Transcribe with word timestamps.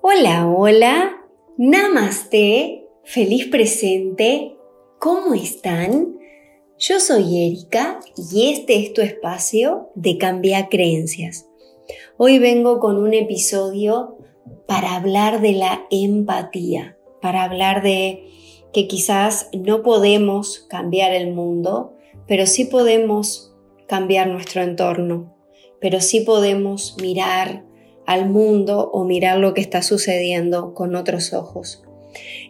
Hola, 0.00 0.48
hola, 0.48 1.26
namaste, 1.56 2.86
feliz 3.02 3.46
presente, 3.46 4.56
¿cómo 5.00 5.34
están? 5.34 6.16
Yo 6.78 7.00
soy 7.00 7.48
Erika 7.48 7.98
y 8.30 8.52
este 8.52 8.76
es 8.76 8.92
tu 8.92 9.00
espacio 9.00 9.90
de 9.96 10.16
cambiar 10.16 10.68
creencias. 10.68 11.48
Hoy 12.16 12.38
vengo 12.38 12.78
con 12.78 12.96
un 12.96 13.12
episodio 13.12 14.18
para 14.68 14.94
hablar 14.94 15.40
de 15.40 15.52
la 15.52 15.84
empatía, 15.90 16.96
para 17.20 17.42
hablar 17.42 17.82
de 17.82 18.30
que 18.72 18.86
quizás 18.86 19.50
no 19.52 19.82
podemos 19.82 20.60
cambiar 20.70 21.12
el 21.12 21.34
mundo, 21.34 21.96
pero 22.28 22.46
sí 22.46 22.66
podemos 22.66 23.52
cambiar 23.88 24.28
nuestro 24.28 24.62
entorno, 24.62 25.34
pero 25.80 26.00
sí 26.00 26.20
podemos 26.20 26.96
mirar 27.02 27.67
al 28.08 28.30
mundo 28.30 28.90
o 28.90 29.04
mirar 29.04 29.36
lo 29.36 29.52
que 29.52 29.60
está 29.60 29.82
sucediendo 29.82 30.72
con 30.72 30.96
otros 30.96 31.34
ojos. 31.34 31.84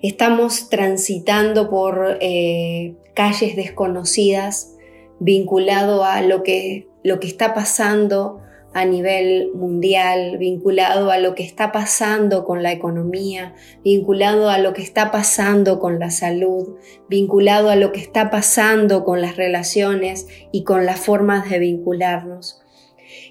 Estamos 0.02 0.68
transitando 0.68 1.68
por 1.68 2.16
eh, 2.20 2.94
calles 3.12 3.56
desconocidas 3.56 4.76
vinculado 5.18 6.04
a 6.04 6.22
lo 6.22 6.44
que, 6.44 6.86
lo 7.02 7.18
que 7.18 7.26
está 7.26 7.54
pasando 7.54 8.40
a 8.72 8.84
nivel 8.84 9.50
mundial, 9.52 10.38
vinculado 10.38 11.10
a 11.10 11.18
lo 11.18 11.34
que 11.34 11.42
está 11.42 11.72
pasando 11.72 12.44
con 12.44 12.62
la 12.62 12.70
economía, 12.70 13.56
vinculado 13.82 14.50
a 14.50 14.58
lo 14.58 14.72
que 14.74 14.82
está 14.82 15.10
pasando 15.10 15.80
con 15.80 15.98
la 15.98 16.12
salud, 16.12 16.76
vinculado 17.08 17.68
a 17.70 17.74
lo 17.74 17.90
que 17.90 17.98
está 17.98 18.30
pasando 18.30 19.02
con 19.02 19.20
las 19.20 19.36
relaciones 19.36 20.28
y 20.52 20.62
con 20.62 20.86
las 20.86 21.00
formas 21.00 21.50
de 21.50 21.58
vincularnos 21.58 22.62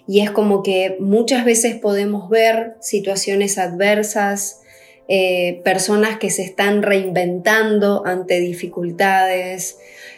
y 0.08 0.22
es 0.22 0.32
como 0.32 0.64
que 0.64 0.98
muchas 1.00 1.46
veces 1.46 1.76
podemos 1.76 2.30
ver 2.30 2.76
situaciones 2.80 3.58
adversas, 3.58 4.62
eh, 5.08 5.62
personas 5.64 6.18
que 6.18 6.30
se 6.30 6.44
están 6.44 6.82
reinventando 6.82 8.06
ante 8.06 8.40
dificultades, 8.40 9.78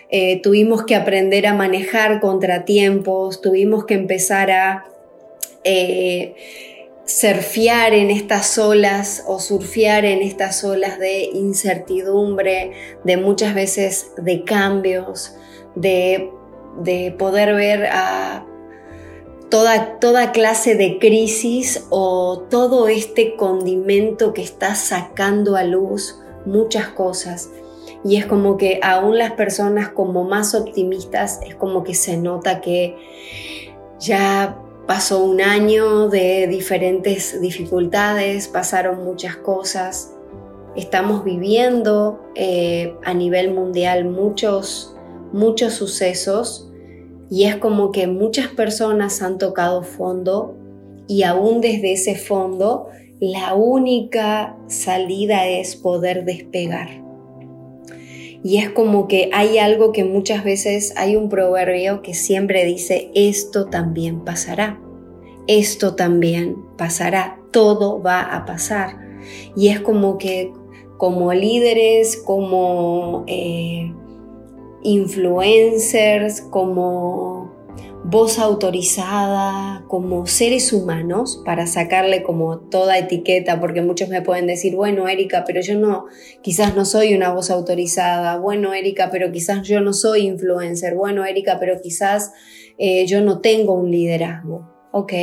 eh, 0.09 0.42
tuvimos 0.42 0.86
que 0.86 0.95
aprender 0.95 1.45
a 1.45 1.53
manejar 1.53 2.19
contratiempos, 2.19 3.42
tuvimos 3.42 3.86
que 3.86 3.94
empezar 3.94 4.50
a 4.50 4.86
eh, 5.64 6.34
surfear 7.06 7.94
en 7.94 8.09
estas 8.09 8.58
olas 8.58 9.23
o 9.28 9.39
surfear 9.39 10.06
en 10.06 10.23
estas 10.23 10.64
olas 10.64 10.97
de 10.97 11.23
incertidumbre, 11.23 12.72
de 13.03 13.17
muchas 13.17 13.53
veces 13.53 14.12
de 14.17 14.44
cambios, 14.44 15.36
de, 15.75 16.31
de 16.81 17.12
poder 17.12 17.53
ver 17.53 17.88
a 17.91 18.48
toda, 19.50 20.00
toda 20.00 20.31
clase 20.31 20.75
de 20.75 21.00
crisis 21.00 21.86
o 21.89 22.45
todo 22.50 22.88
este 22.88 23.36
condimento 23.36 24.33
que 24.33 24.41
está 24.41 24.75
sacando 24.75 25.56
a 25.56 25.64
luz 25.64 26.19
muchas 26.45 26.88
cosas. 26.89 27.50
Y 28.03 28.16
es 28.16 28.25
como 28.25 28.58
que 28.58 28.80
aún 28.81 29.17
las 29.17 29.31
personas 29.33 29.89
como 29.89 30.23
más 30.23 30.56
optimistas 30.56 31.39
es 31.45 31.56
como 31.56 31.83
que 31.83 31.94
se 31.94 32.16
nota 32.16 32.61
que 32.61 32.95
ya 34.00 34.58
pasó 34.88 35.23
un 35.23 35.41
año 35.41 36.08
de 36.08 36.47
diferentes 36.47 37.41
dificultades, 37.41 38.47
pasaron 38.47 39.03
muchas 39.03 39.36
cosas, 39.36 40.13
estamos 40.75 41.25
viviendo 41.25 42.23
eh, 42.36 42.95
a 43.03 43.13
nivel 43.13 43.53
mundial 43.53 44.06
muchos, 44.06 44.95
muchos 45.34 45.73
sucesos 45.73 46.69
y 47.30 47.44
es 47.44 47.58
como 47.58 47.91
que 47.91 48.08
muchas 48.08 48.47
personas 48.47 49.22
han 49.22 49.38
tocado 49.38 49.83
fondo 49.83 50.58
y 51.08 51.23
aún 51.23 51.61
desde 51.61 51.94
ese 51.94 52.16
fondo 52.16 52.88
la 53.19 53.53
única 53.53 54.58
salida 54.67 55.47
es 55.47 55.75
poder 55.75 56.25
despegar. 56.25 57.03
Y 58.41 58.57
es 58.57 58.69
como 58.69 59.07
que 59.07 59.30
hay 59.33 59.57
algo 59.57 59.91
que 59.91 60.05
muchas 60.05 60.45
veces 60.45 60.94
hay 60.95 61.18
un 61.18 61.28
proverbio 61.28 62.01
que 62.01 62.13
siempre 62.13 62.63
dice, 62.63 63.12
esto 63.13 63.66
también 63.66 64.23
pasará, 64.23 64.79
esto 65.47 65.95
también 65.95 66.56
pasará, 66.78 67.38
todo 67.51 68.01
va 68.01 68.22
a 68.22 68.45
pasar. 68.45 68.97
Y 69.57 69.68
es 69.68 69.81
como 69.81 70.18
que 70.18 70.53
como 70.97 71.34
líderes, 71.34 72.18
como 72.18 73.25
eh, 73.28 73.94
influencers, 74.84 76.41
como 76.41 77.57
voz 78.03 78.40
autorizada, 78.40 79.84
como 79.88 80.25
seres 80.25 80.72
humanos, 80.73 81.41
para 81.45 81.67
sacarle 81.67 82.23
como 82.23 82.59
toda 82.59 82.97
etiqueta, 82.97 83.59
porque 83.59 83.81
muchos 83.81 84.09
me 84.09 84.22
pueden 84.22 84.47
decir, 84.47 84.75
bueno, 84.75 85.07
Erika, 85.07 85.44
pero 85.45 85.62
yo 85.62 85.78
no, 85.78 86.06
quizás 86.41 86.75
no 86.75 86.85
soy 86.85 87.13
una 87.13 87.34
voz 87.34 87.51
autorizada, 87.51 88.38
bueno, 88.38 88.73
Erika, 88.73 89.09
pero 89.12 89.31
quizás 89.31 89.68
yo 89.68 89.81
no 89.81 89.94
soy 89.94 90.28
influencer, 90.28 90.95
bueno, 90.95 91.25
Erika, 91.25 91.59
pero 91.59 91.81
quizás 91.81 92.31
eh, 92.78 93.06
yo 93.06 93.22
no 93.22 93.41
tengo 93.41 93.73
un 93.73 93.91
liderazgo, 93.91 94.69
ok, 94.91 95.13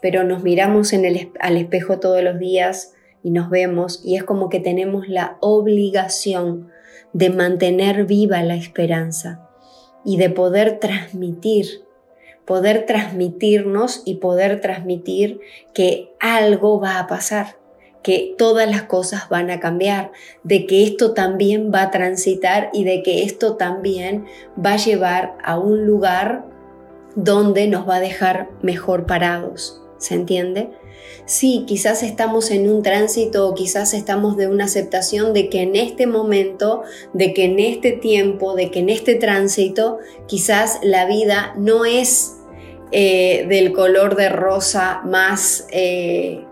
pero 0.00 0.24
nos 0.24 0.42
miramos 0.42 0.92
en 0.92 1.04
el, 1.04 1.30
al 1.38 1.56
espejo 1.58 2.00
todos 2.00 2.22
los 2.22 2.38
días 2.38 2.94
y 3.22 3.30
nos 3.30 3.50
vemos 3.50 4.00
y 4.04 4.16
es 4.16 4.24
como 4.24 4.48
que 4.48 4.60
tenemos 4.60 5.08
la 5.08 5.36
obligación 5.40 6.70
de 7.12 7.30
mantener 7.30 8.04
viva 8.04 8.42
la 8.42 8.54
esperanza 8.54 9.48
y 10.04 10.16
de 10.16 10.30
poder 10.30 10.78
transmitir, 10.80 11.84
poder 12.44 12.86
transmitirnos 12.86 14.02
y 14.04 14.16
poder 14.16 14.60
transmitir 14.60 15.40
que 15.74 16.12
algo 16.20 16.80
va 16.80 16.98
a 16.98 17.06
pasar, 17.06 17.56
que 18.02 18.34
todas 18.38 18.68
las 18.68 18.82
cosas 18.82 19.28
van 19.28 19.50
a 19.50 19.60
cambiar, 19.60 20.12
de 20.42 20.66
que 20.66 20.84
esto 20.84 21.12
también 21.12 21.70
va 21.72 21.82
a 21.82 21.90
transitar 21.90 22.70
y 22.72 22.84
de 22.84 23.02
que 23.02 23.24
esto 23.24 23.56
también 23.56 24.24
va 24.64 24.72
a 24.72 24.78
llevar 24.78 25.36
a 25.44 25.58
un 25.58 25.86
lugar 25.86 26.46
donde 27.14 27.66
nos 27.66 27.88
va 27.88 27.96
a 27.96 28.00
dejar 28.00 28.48
mejor 28.62 29.06
parados. 29.06 29.82
¿Se 30.00 30.14
entiende? 30.14 30.70
Sí, 31.26 31.64
quizás 31.66 32.02
estamos 32.02 32.50
en 32.50 32.68
un 32.68 32.82
tránsito 32.82 33.46
o 33.46 33.54
quizás 33.54 33.92
estamos 33.92 34.36
de 34.38 34.48
una 34.48 34.64
aceptación 34.64 35.34
de 35.34 35.48
que 35.50 35.60
en 35.60 35.76
este 35.76 36.06
momento, 36.06 36.82
de 37.12 37.34
que 37.34 37.44
en 37.44 37.60
este 37.60 37.92
tiempo, 37.92 38.54
de 38.54 38.70
que 38.70 38.80
en 38.80 38.88
este 38.88 39.14
tránsito, 39.14 39.98
quizás 40.26 40.80
la 40.82 41.04
vida 41.04 41.54
no 41.58 41.84
es 41.84 42.38
eh, 42.92 43.46
del 43.48 43.72
color 43.72 44.16
de 44.16 44.30
rosa 44.30 45.02
más 45.04 45.66
eh, 45.70 46.44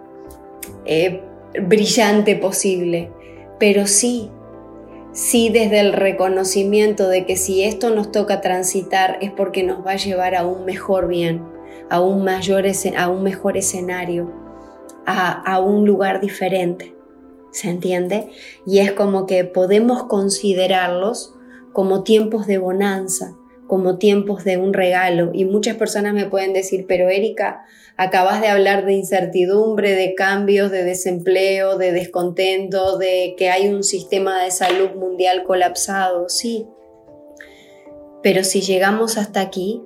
eh, 0.85 1.23
brillante 1.63 2.37
posible, 2.37 3.11
pero 3.59 3.87
sí, 3.87 4.31
sí 5.13 5.49
desde 5.49 5.81
el 5.81 5.95
reconocimiento 5.95 7.09
de 7.09 7.25
que 7.25 7.37
si 7.37 7.65
esto 7.65 7.89
nos 7.91 8.13
toca 8.13 8.43
transitar 8.43 9.19
es 9.23 9.33
porque 9.33 9.63
nos 9.63 9.85
va 9.85 9.93
a 9.93 9.97
llevar 9.97 10.35
a 10.35 10.47
un 10.47 10.67
mejor 10.67 11.09
bien, 11.09 11.58
a 11.91 12.01
un, 12.01 12.25
mayor, 12.25 12.65
a 12.97 13.09
un 13.09 13.23
mejor 13.23 13.57
escenario 13.57 14.49
a, 15.09 15.61
un 15.61 15.87
lugar 15.87 16.21
diferente. 16.21 16.95
¿Se 17.51 17.71
entiende? 17.71 18.29
Y 18.67 18.81
es 18.81 18.93
como 18.93 19.27
que 19.27 19.45
podemos 19.45 20.05
considerarlos 20.05 21.35
como 21.73 22.03
tiempos 22.05 22.47
de 22.47 22.59
bonanza, 22.59 23.35
como 23.67 23.99
tiempos 23.99 24.45
de 24.45 24.59
un 24.59 24.75
regalo. 24.75 25.31
Y 25.33 25.45
muchas 25.47 25.77
personas 25.77 26.13
me 26.13 26.27
pueden 26.27 26.53
decir, 26.53 26.85
pero 26.87 27.09
Erika, 27.09 27.65
acabas 27.97 28.43
de 28.43 28.49
hablar 28.49 28.85
de 28.85 28.93
incertidumbre, 28.93 29.95
de 29.95 30.15
cambios, 30.15 30.71
de 30.71 30.85
desempleo, 30.85 31.79
de 31.79 31.93
descontento, 31.93 32.99
de 32.99 33.35
que 33.39 33.49
hay 33.49 33.69
un 33.69 33.83
sistema 33.83 34.43
de 34.45 34.51
salud 34.51 34.91
mundial 34.95 35.45
colapsado. 35.45 36.29
Sí. 36.29 36.67
Pero 38.23 38.45
si 38.45 38.61
llegamos 38.61 39.17
hasta 39.17 39.41
aquí, 39.41 39.83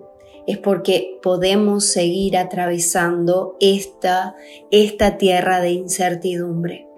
es 0.47 0.59
porque 0.59 1.19
podemos 1.23 1.87
seguir 1.87 2.37
atravesando 2.37 3.57
esta, 3.61 4.35
esta 4.71 5.19
tierra 5.19 5.61
de 5.61 5.71
incertidumbre. 5.71 6.89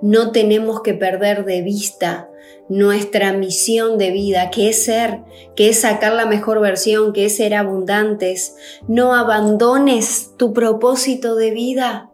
No 0.00 0.32
tenemos 0.32 0.82
que 0.82 0.94
perder 0.94 1.44
de 1.44 1.62
vista 1.62 2.28
nuestra 2.68 3.32
misión 3.32 3.98
de 3.98 4.10
vida, 4.10 4.50
que 4.50 4.68
es 4.68 4.84
ser, 4.84 5.20
que 5.56 5.68
es 5.68 5.80
sacar 5.80 6.12
la 6.12 6.26
mejor 6.26 6.60
versión, 6.60 7.12
que 7.12 7.26
es 7.26 7.36
ser 7.36 7.54
abundantes. 7.54 8.56
No 8.88 9.14
abandones 9.14 10.32
tu 10.36 10.52
propósito 10.52 11.34
de 11.36 11.50
vida. 11.50 12.11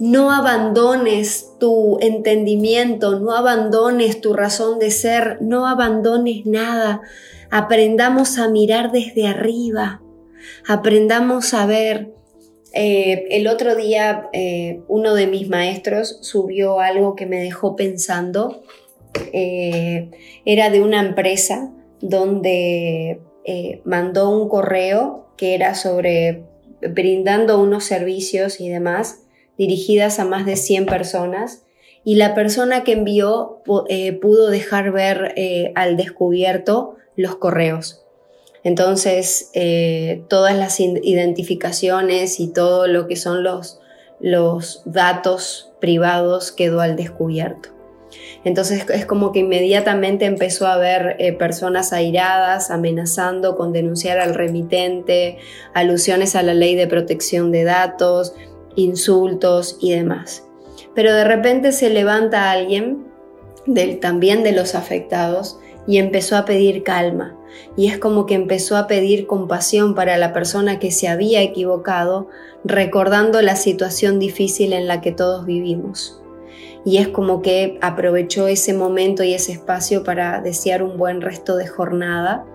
No 0.00 0.32
abandones 0.32 1.52
tu 1.60 1.98
entendimiento, 2.00 3.20
no 3.20 3.36
abandones 3.36 4.22
tu 4.22 4.32
razón 4.32 4.78
de 4.78 4.90
ser, 4.90 5.42
no 5.42 5.66
abandones 5.66 6.46
nada. 6.46 7.02
Aprendamos 7.50 8.38
a 8.38 8.48
mirar 8.48 8.92
desde 8.92 9.26
arriba, 9.26 10.00
aprendamos 10.66 11.52
a 11.52 11.66
ver. 11.66 12.14
Eh, 12.72 13.26
el 13.30 13.46
otro 13.46 13.76
día 13.76 14.30
eh, 14.32 14.80
uno 14.88 15.14
de 15.14 15.26
mis 15.26 15.50
maestros 15.50 16.16
subió 16.22 16.80
algo 16.80 17.14
que 17.14 17.26
me 17.26 17.36
dejó 17.36 17.76
pensando. 17.76 18.62
Eh, 19.34 20.10
era 20.46 20.70
de 20.70 20.80
una 20.80 21.00
empresa 21.00 21.74
donde 22.00 23.20
mandó 23.84 24.30
un 24.30 24.48
correo 24.48 25.26
que 25.36 25.54
era 25.54 25.74
sobre 25.74 26.44
brindando 26.80 27.60
unos 27.60 27.84
servicios 27.84 28.60
y 28.60 28.70
demás 28.70 29.26
dirigidas 29.60 30.18
a 30.18 30.24
más 30.24 30.46
de 30.46 30.56
100 30.56 30.86
personas 30.86 31.64
y 32.02 32.14
la 32.14 32.34
persona 32.34 32.82
que 32.82 32.92
envió 32.92 33.62
eh, 33.90 34.14
pudo 34.14 34.48
dejar 34.48 34.90
ver 34.90 35.34
eh, 35.36 35.72
al 35.74 35.98
descubierto 35.98 36.96
los 37.14 37.36
correos. 37.36 38.02
Entonces, 38.64 39.50
eh, 39.52 40.22
todas 40.30 40.56
las 40.56 40.80
identificaciones 40.80 42.40
y 42.40 42.48
todo 42.48 42.86
lo 42.86 43.06
que 43.06 43.16
son 43.16 43.42
los, 43.42 43.80
los 44.18 44.80
datos 44.86 45.74
privados 45.78 46.52
quedó 46.52 46.80
al 46.80 46.96
descubierto. 46.96 47.68
Entonces 48.44 48.88
es 48.88 49.04
como 49.04 49.30
que 49.30 49.40
inmediatamente 49.40 50.24
empezó 50.24 50.66
a 50.66 50.74
haber 50.74 51.36
personas 51.38 51.92
airadas, 51.92 52.70
amenazando 52.70 53.56
con 53.56 53.72
denunciar 53.72 54.18
al 54.18 54.34
remitente, 54.34 55.38
alusiones 55.74 56.34
a 56.34 56.42
la 56.42 56.54
ley 56.54 56.74
de 56.74 56.88
protección 56.88 57.52
de 57.52 57.62
datos, 57.64 58.34
insultos 58.84 59.76
y 59.80 59.92
demás. 59.92 60.44
Pero 60.94 61.14
de 61.14 61.24
repente 61.24 61.72
se 61.72 61.90
levanta 61.90 62.50
alguien, 62.50 63.06
del, 63.66 64.00
también 64.00 64.42
de 64.42 64.52
los 64.52 64.74
afectados, 64.74 65.58
y 65.86 65.98
empezó 65.98 66.36
a 66.36 66.44
pedir 66.44 66.82
calma. 66.82 67.36
Y 67.76 67.88
es 67.88 67.98
como 67.98 68.26
que 68.26 68.34
empezó 68.34 68.76
a 68.76 68.86
pedir 68.86 69.26
compasión 69.26 69.94
para 69.94 70.16
la 70.18 70.32
persona 70.32 70.78
que 70.78 70.90
se 70.90 71.08
había 71.08 71.42
equivocado, 71.42 72.28
recordando 72.64 73.42
la 73.42 73.56
situación 73.56 74.18
difícil 74.18 74.72
en 74.72 74.86
la 74.86 75.00
que 75.00 75.12
todos 75.12 75.46
vivimos. 75.46 76.20
Y 76.84 76.98
es 76.98 77.08
como 77.08 77.42
que 77.42 77.78
aprovechó 77.82 78.48
ese 78.48 78.72
momento 78.72 79.22
y 79.22 79.34
ese 79.34 79.52
espacio 79.52 80.02
para 80.02 80.40
desear 80.40 80.82
un 80.82 80.96
buen 80.96 81.20
resto 81.20 81.56
de 81.56 81.66
jornada. 81.66 82.46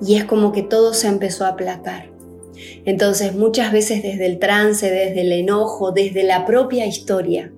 Y 0.00 0.16
es 0.16 0.24
como 0.24 0.52
que 0.52 0.62
todo 0.62 0.94
se 0.94 1.08
empezó 1.08 1.44
a 1.44 1.48
aplacar. 1.48 2.11
Entonces 2.84 3.34
muchas 3.34 3.72
veces 3.72 4.02
desde 4.02 4.26
el 4.26 4.38
trance, 4.38 4.90
desde 4.90 5.22
el 5.22 5.32
enojo, 5.32 5.92
desde 5.92 6.24
la 6.24 6.44
propia 6.44 6.86
historia, 6.86 7.52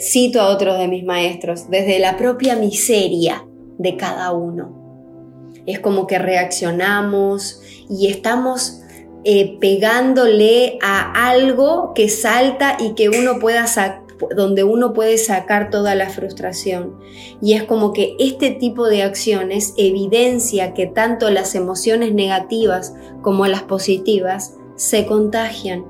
cito 0.00 0.40
a 0.40 0.48
otros 0.48 0.78
de 0.78 0.88
mis 0.88 1.04
maestros, 1.04 1.70
desde 1.70 1.98
la 1.98 2.16
propia 2.16 2.56
miseria 2.56 3.46
de 3.78 3.96
cada 3.96 4.32
uno. 4.32 4.80
Es 5.66 5.78
como 5.80 6.06
que 6.06 6.18
reaccionamos 6.18 7.60
y 7.88 8.08
estamos 8.08 8.80
eh, 9.24 9.58
pegándole 9.60 10.78
a 10.82 11.28
algo 11.28 11.92
que 11.94 12.08
salta 12.08 12.76
y 12.80 12.94
que 12.94 13.10
uno 13.10 13.38
pueda 13.38 13.66
donde 14.34 14.64
uno 14.64 14.92
puede 14.92 15.18
sacar 15.18 15.70
toda 15.70 15.94
la 15.94 16.08
frustración. 16.08 16.98
Y 17.40 17.54
es 17.54 17.64
como 17.64 17.92
que 17.92 18.16
este 18.18 18.50
tipo 18.50 18.86
de 18.88 19.02
acciones 19.02 19.74
evidencia 19.76 20.74
que 20.74 20.86
tanto 20.86 21.30
las 21.30 21.54
emociones 21.54 22.12
negativas 22.12 22.94
como 23.22 23.46
las 23.46 23.62
positivas 23.62 24.54
se 24.76 25.06
contagian. 25.06 25.84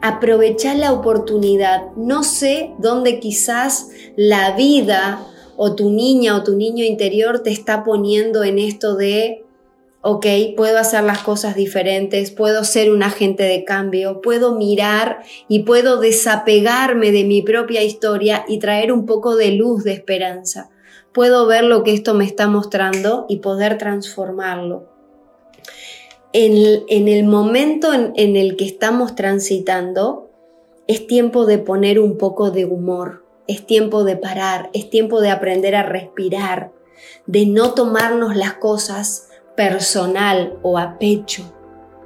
Aprovechar 0.00 0.76
la 0.76 0.92
oportunidad. 0.92 1.92
No 1.96 2.22
sé 2.22 2.72
dónde 2.78 3.20
quizás 3.20 3.88
la 4.16 4.56
vida 4.56 5.26
o 5.56 5.74
tu 5.74 5.90
niña 5.90 6.36
o 6.36 6.42
tu 6.42 6.56
niño 6.56 6.84
interior 6.84 7.40
te 7.40 7.50
está 7.50 7.84
poniendo 7.84 8.44
en 8.44 8.58
esto 8.58 8.96
de 8.96 9.44
ok, 10.06 10.26
puedo 10.54 10.78
hacer 10.78 11.02
las 11.02 11.20
cosas 11.20 11.54
diferentes, 11.56 12.30
puedo 12.30 12.62
ser 12.64 12.92
un 12.92 13.02
agente 13.02 13.44
de 13.44 13.64
cambio, 13.64 14.20
puedo 14.20 14.54
mirar 14.54 15.22
y 15.48 15.60
puedo 15.60 15.98
desapegarme 15.98 17.10
de 17.10 17.24
mi 17.24 17.40
propia 17.40 17.82
historia 17.82 18.44
y 18.46 18.58
traer 18.58 18.92
un 18.92 19.06
poco 19.06 19.34
de 19.34 19.52
luz, 19.52 19.82
de 19.82 19.94
esperanza. 19.94 20.68
Puedo 21.14 21.46
ver 21.46 21.64
lo 21.64 21.84
que 21.84 21.94
esto 21.94 22.12
me 22.12 22.26
está 22.26 22.48
mostrando 22.48 23.24
y 23.30 23.38
poder 23.38 23.78
transformarlo. 23.78 24.90
En, 26.34 27.08
el 27.08 27.24
momento 27.24 27.94
en, 27.94 28.12
en 28.16 28.36
el 28.36 28.56
que 28.56 28.66
estamos 28.66 29.14
transitando, 29.14 30.28
es 30.86 31.06
tiempo 31.06 31.46
de 31.46 31.56
poner 31.56 31.98
un 31.98 32.18
poco 32.18 32.50
de 32.50 32.66
humor, 32.66 33.24
es 33.46 33.64
tiempo 33.64 34.04
de 34.04 34.16
parar, 34.16 34.68
es 34.74 34.90
tiempo 34.90 35.22
de 35.22 35.30
aprender 35.30 35.74
a 35.74 35.82
respirar, 35.82 36.72
de 37.24 37.46
no 37.46 37.72
tomarnos 37.72 38.36
las 38.36 38.54
cosas 38.54 39.28
personal 39.56 40.58
o 40.62 40.78
a 40.78 40.98
pecho. 40.98 41.50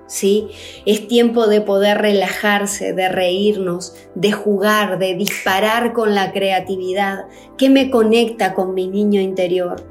¿Sí? 0.07 0.49
Es 0.87 1.07
tiempo 1.07 1.49
de 1.49 1.61
poder 1.61 1.99
relajarse, 1.99 2.95
de 2.95 3.11
reírnos, 3.11 3.95
de 4.15 4.33
jugar, 4.33 4.99
de 4.99 5.15
disparar 5.15 5.93
con 5.93 6.15
la 6.15 6.33
creatividad 6.33 7.27
que 7.59 7.69
me 7.69 7.91
conecta 7.91 8.55
con 8.55 8.73
mi 8.73 8.89
niño 8.89 9.21
interior. 9.21 9.85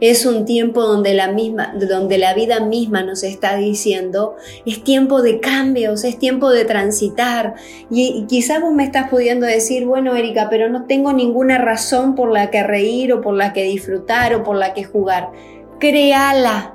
Es 0.00 0.26
un 0.26 0.44
tiempo 0.44 0.82
donde 0.82 1.14
la, 1.14 1.28
misma, 1.28 1.74
donde 1.74 2.18
la 2.18 2.34
vida 2.34 2.60
misma 2.60 3.02
nos 3.02 3.22
está 3.22 3.56
diciendo, 3.56 4.36
es 4.66 4.84
tiempo 4.84 5.22
de 5.22 5.40
cambios, 5.40 6.04
es 6.04 6.18
tiempo 6.18 6.50
de 6.50 6.64
transitar. 6.64 7.54
Y, 7.90 8.14
y 8.16 8.26
quizás 8.26 8.60
vos 8.60 8.72
me 8.72 8.84
estás 8.84 9.08
pudiendo 9.08 9.46
decir, 9.46 9.86
bueno, 9.86 10.14
Erika, 10.14 10.48
pero 10.50 10.68
no 10.68 10.84
tengo 10.84 11.12
ninguna 11.12 11.58
razón 11.58 12.14
por 12.14 12.30
la 12.30 12.50
que 12.50 12.62
reír 12.62 13.12
o 13.12 13.20
por 13.20 13.34
la 13.34 13.52
que 13.52 13.64
disfrutar 13.64 14.34
o 14.34 14.42
por 14.44 14.56
la 14.56 14.74
que 14.74 14.84
jugar. 14.84 15.30
Créala, 15.78 16.73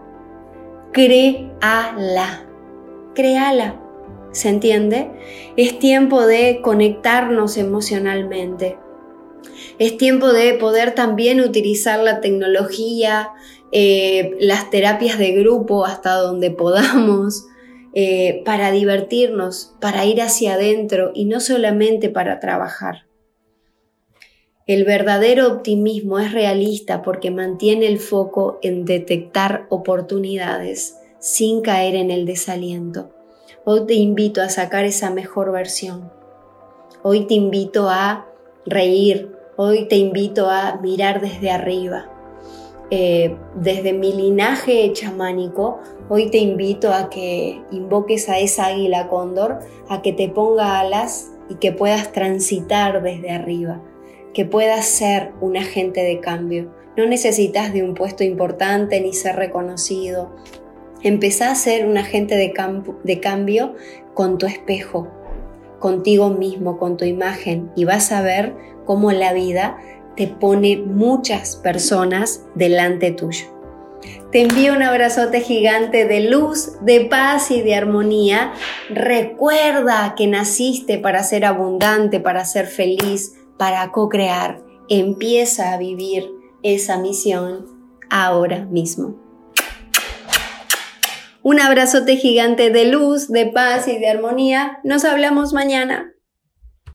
créala, 0.92 2.46
créala. 3.14 3.80
¿Se 4.32 4.50
entiende? 4.50 5.10
Es 5.58 5.80
tiempo 5.80 6.26
de 6.26 6.62
conectarnos 6.62 7.58
emocionalmente. 7.58 8.78
Es 9.80 9.98
tiempo 9.98 10.32
de 10.32 10.54
poder 10.54 10.94
también 10.94 11.42
utilizar 11.42 12.00
la 12.00 12.22
tecnología, 12.22 13.30
eh, 13.72 14.36
las 14.40 14.70
terapias 14.70 15.18
de 15.18 15.32
grupo 15.32 15.86
hasta 15.86 16.14
donde 16.16 16.52
podamos, 16.52 17.48
eh, 17.94 18.44
para 18.46 18.72
divertirnos, 18.72 19.76
para 19.82 20.06
ir 20.06 20.22
hacia 20.22 20.54
adentro 20.54 21.12
y 21.16 21.26
no 21.26 21.40
solamente 21.40 22.10
para 22.10 22.40
trabajar. 22.40 23.09
El 24.70 24.86
verdadero 24.86 25.48
optimismo 25.48 26.20
es 26.20 26.32
realista 26.32 27.02
porque 27.02 27.32
mantiene 27.32 27.88
el 27.88 27.98
foco 27.98 28.60
en 28.62 28.86
detectar 28.86 29.66
oportunidades 29.70 31.00
sin 31.18 31.62
caer 31.62 31.96
en 31.96 32.12
el 32.12 32.28
desaliento. 32.28 33.10
Hoy 33.66 33.88
te 33.88 33.96
invito 33.96 34.44
a 34.44 34.50
sacar 34.50 34.86
esa 34.86 35.10
mejor 35.10 35.52
versión. 35.52 36.12
Hoy 37.02 37.26
te 37.26 37.34
invito 37.34 37.90
a 37.90 38.28
reír. 38.64 39.36
Hoy 39.56 39.88
te 39.88 39.96
invito 39.96 40.52
a 40.52 40.78
mirar 40.80 41.20
desde 41.20 41.50
arriba. 41.50 42.08
Eh, 42.92 43.36
desde 43.56 43.94
mi 43.94 44.14
linaje 44.14 44.94
chamánico, 44.94 45.80
hoy 46.10 46.30
te 46.30 46.38
invito 46.38 46.94
a 46.94 47.10
que 47.10 47.60
invoques 47.72 48.30
a 48.30 48.38
esa 48.38 48.68
águila 48.68 49.08
cóndor, 49.08 49.62
a 49.90 50.04
que 50.04 50.14
te 50.14 50.30
ponga 50.30 50.80
alas 50.80 51.32
y 51.50 51.56
que 51.56 51.72
puedas 51.72 52.12
transitar 52.12 53.02
desde 53.02 53.32
arriba 53.32 53.82
que 54.34 54.46
puedas 54.46 54.86
ser 54.86 55.32
un 55.42 55.58
agente 55.58 56.02
de 56.02 56.20
cambio. 56.20 56.74
No 56.98 57.06
necesitas 57.06 57.74
de 57.74 57.84
un 57.84 57.94
puesto 57.94 58.24
importante 58.24 59.00
ni 59.02 59.14
ser 59.14 59.36
reconocido. 59.36 60.36
Empezá 61.02 61.52
a 61.52 61.56
ser 61.56 61.86
un 61.86 61.98
agente 61.98 62.36
de, 62.36 62.54
de 63.04 63.20
cambio 63.20 63.76
con 64.14 64.38
tu 64.38 64.46
espejo, 64.46 65.08
contigo 65.80 66.30
mismo, 66.30 66.78
con 66.78 66.98
tu 66.98 67.06
imagen 67.06 67.72
y 67.76 67.86
vas 67.86 68.12
a 68.12 68.22
ver 68.22 68.54
cómo 68.86 69.12
la 69.12 69.34
vida 69.34 69.78
te 70.18 70.28
pone 70.28 70.78
muchas 70.78 71.56
personas 71.56 72.44
delante 72.56 73.12
tuyo. 73.12 73.46
Te 74.32 74.42
envío 74.42 74.74
un 74.74 74.84
abrazote 74.84 75.42
gigante 75.42 76.06
de 76.06 76.22
luz, 76.22 76.74
de 76.82 77.02
paz 77.02 77.52
y 77.52 77.62
de 77.62 77.76
armonía. 77.76 78.54
Recuerda 78.90 80.14
que 80.16 80.28
naciste 80.28 81.00
para 81.00 81.24
ser 81.24 81.46
abundante, 81.46 82.20
para 82.20 82.46
ser 82.46 82.68
feliz, 82.68 83.34
para 83.60 83.92
co-crear. 83.92 84.64
Empieza 84.88 85.74
a 85.74 85.78
vivir 85.78 86.32
esa 86.64 86.98
misión 86.98 87.66
ahora 88.10 88.66
mismo. 88.66 89.16
Un 91.44 91.60
abrazote 91.60 92.16
gigante 92.16 92.70
de 92.70 92.86
luz, 92.86 93.28
de 93.28 93.48
paz 93.48 93.88
y 93.90 94.00
de 94.00 94.08
armonía. 94.08 94.80
Nos 94.84 95.04
hablamos 95.04 95.52
mañana. 95.52 96.14